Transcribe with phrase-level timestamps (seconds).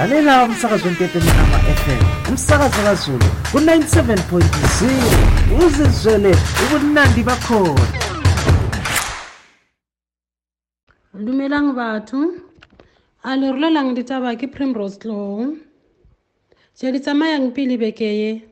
[0.00, 7.86] lalela umsakazo wentetemama FM umsakazo kaZulu ku-97.0 uzizwele ubunandi bakhona.
[11.24, 12.20] Dumelang batho.
[13.28, 15.56] A le rolelang ditaba ke primrose tlow
[16.76, 18.42] tše di tsamayang pele bekeye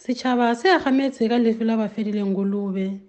[0.00, 3.00] setšhaba se agametse ka lefe la bafedileng golube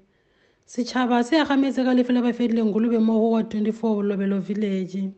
[0.68, 5.14] setšhaba se agametse ka lefe la bafedileng golube mo go wa 24 bolobelo village.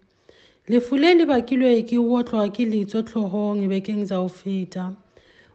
[0.70, 4.94] Lefu le le bakilwe ke otlwa ke letso tlhogong bekeng tsa go feta.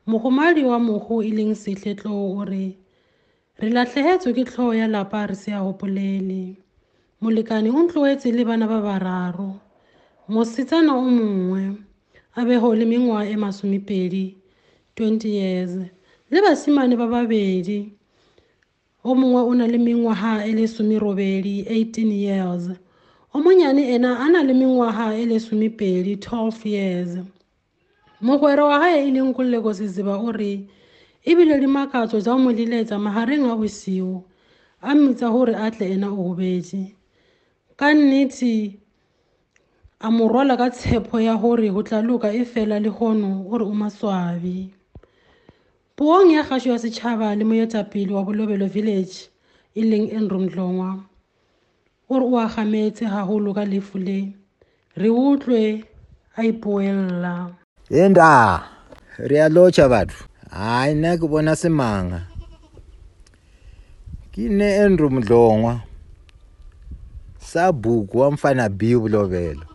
[0.06, 2.74] Mogomadi wa mogo e leng sehletlo o re
[3.62, 6.56] re latlhegetswe ke tlhogo ya lapa re se a gopolele
[7.22, 9.60] molekane o ntlogetse le bana ba bararo.
[10.28, 11.78] Mosetsana o mongwe
[12.34, 14.34] a bego le mengwaga e masomepedi
[14.96, 15.72] 20 years.
[16.30, 17.94] Le basimane ba babedi
[19.04, 22.83] o mongwe o na le mengwaga e le somerobedi 18 years.
[23.34, 27.18] O monyane ena a na le mengwaga e le somepedi 12 years.
[28.22, 30.68] Mogwere wa gae e leng kolleko seseba o re
[31.26, 34.22] ebile dimakatso tsa mo leletsa magareng a bosio
[34.80, 36.94] a mmitsa gore a tle ena o gobetse
[37.76, 38.78] ka nnete
[40.00, 43.64] a mo rwala ka tshepo ya gore go tla loka e fela le gono gore
[43.66, 44.70] o maswabi.
[45.96, 49.26] Puong ya kgaso ya setšhaba le moetapele wa bolobelo village
[49.74, 50.46] e leng enron
[52.18, 54.32] dlongwa o agametse gagolo ka lefu le
[54.96, 55.84] re utlwe
[56.36, 57.50] a ipoelela
[57.90, 58.62] enda
[59.18, 60.24] re a lotšha batho.
[60.50, 62.26] Hai nna ke bona semanga
[64.32, 65.80] ke ne enro mdlongwa.
[67.38, 69.66] Sa buku wa mfana b bolobelo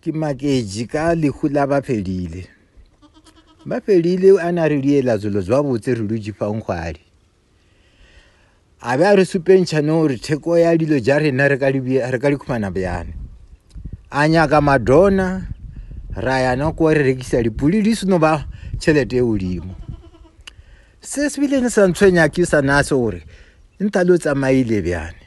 [0.00, 2.48] ke makeji ka lehu la ba fedile.
[3.66, 7.11] Ba fedile a na re diela zolo zwa botse re dutse fa nkgwadi
[8.84, 13.14] a be a re supentšhane gore theko ya dilo ja rena re ka dikhumana bjane
[14.10, 15.46] a nyaka madona
[16.16, 18.44] ra yana ko re rekisa dipuli di seno ba
[18.78, 19.74] tšhelete e godimo.
[21.00, 23.22] Se se bilene sa ntshwenya ke sa nase gore
[23.80, 25.22] nta le o tsamaile bjane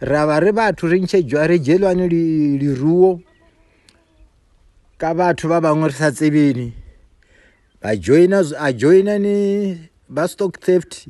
[0.00, 3.20] ra ba re batho re ntšhe jwa re jelwane diruo.
[4.96, 6.72] Ka batho ba bangwe re sa tsebene
[7.82, 7.96] a
[8.72, 11.08] joina ni ba stock theft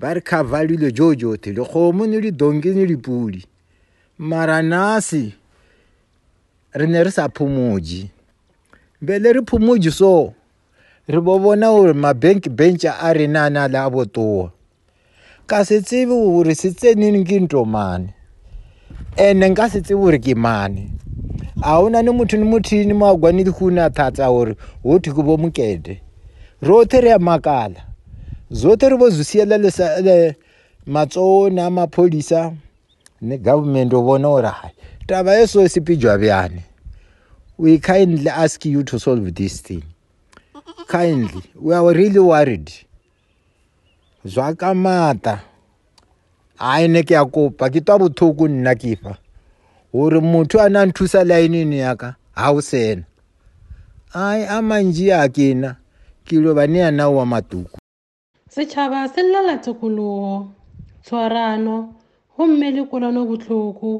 [0.00, 3.46] ba re cover dilo jo jote dikgomo ni didonki ni dipudi
[4.18, 5.34] mara nasi
[6.72, 8.08] re ne re sa phomoje
[9.00, 10.32] bele re phomoje so
[11.08, 14.50] re bo bona gore mabank bench a rena a na le a botoa
[15.46, 18.12] ka se tsebe gore se tseneng ke ntomane
[19.16, 20.90] ande nka se tsebe gore ke mane?
[21.62, 25.36] A ona ni motho ni mothini mo a kwane dikguna thatsa gore gothi ke bo
[25.36, 26.00] mokete.
[26.62, 27.80] Rothe re ya makala.
[28.50, 30.36] Zote re bo zosiela le
[30.86, 32.54] matsone a maphodisa
[33.20, 34.72] ne government o bona gore hai
[35.06, 36.62] taba e so e sepejwa bjane.
[37.58, 39.82] We kindly ask you to solve this thing.
[40.88, 42.70] Kindly we are really worried.
[44.24, 45.40] Zwa kamata
[46.58, 49.18] ai ne ke a kopa ke twa bothoko nna ke fa.
[49.92, 53.02] Gore motho a na nthusa laenene yaka ga o sena.
[54.14, 55.76] Ai a mantši a kena
[56.24, 57.78] ke lo ba ne ya nao wa matuku
[58.54, 60.48] setšhaba se llela tikologo
[61.04, 61.94] tshwarano
[62.36, 63.90] gomme le kolano botlhoko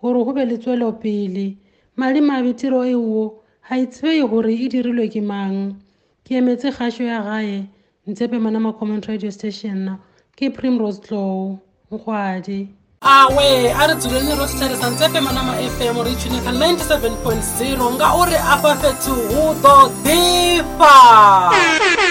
[0.00, 1.56] gore go be le tswelopele.
[1.96, 5.76] Madimabe tiro eo ga e tsebeye gore e dirilwe ke mang.
[6.24, 7.68] Ke emetse kgašo ya gae
[8.06, 9.98] ntshepe manama common radio station
[10.36, 11.58] ke primrose tlow
[11.92, 16.14] nkgwadi awe a re dzuleni ro thetshelesa ntsepe manama fm ri
[16.44, 22.01] kha 97.0 ngauri afha fhethu hu ḓo ḓifha.